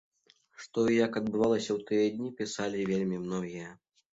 Што 0.63 0.85
і 0.93 0.95
як 0.99 1.19
адбывалася 1.21 1.71
ў 1.73 1.79
тыя 1.91 2.07
дні, 2.17 2.33
пісалі 2.41 2.89
вельмі 2.91 3.17
многія. 3.27 3.69